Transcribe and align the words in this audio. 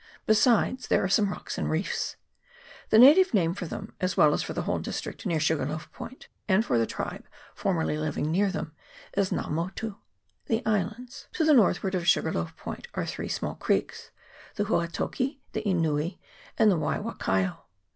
Besides, 0.25 0.87
there 0.87 1.03
are 1.03 1.07
some 1.07 1.29
rocks 1.29 1.59
and 1.59 1.69
reefs. 1.69 2.15
The 2.89 2.97
native 2.97 3.35
name 3.35 3.53
for 3.53 3.67
them, 3.67 3.93
as 4.01 4.17
well 4.17 4.33
as 4.33 4.41
for 4.41 4.53
the 4.53 4.63
whole 4.63 4.79
district 4.79 5.27
near 5.27 5.39
Sugarloaf 5.39 5.91
Point, 5.91 6.27
and 6.49 6.65
for 6.65 6.79
the 6.79 6.87
tribe 6.87 7.27
formerly 7.53 7.99
living 7.99 8.31
near 8.31 8.49
them, 8.49 8.73
is 9.15 9.29
Nga 9.31 9.51
Motu 9.51 9.97
the 10.47 10.65
Islands. 10.65 11.27
To 11.33 11.45
the 11.45 11.53
northward 11.53 11.93
of 11.93 12.07
Sugarloaf 12.07 12.57
Point 12.57 12.87
are 12.95 13.05
three 13.05 13.29
small 13.29 13.53
creeks 13.53 14.09
the 14.55 14.65
Huatoki, 14.65 15.39
the 15.51 15.61
Enui, 15.67 16.17
and 16.57 16.71
the 16.71 16.77
Wai 16.77 16.97
wakaio. 16.97 17.59